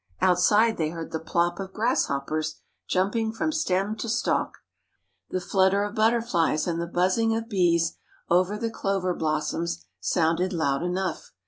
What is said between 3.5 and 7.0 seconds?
stem to stalk. The flutter of butterflies and the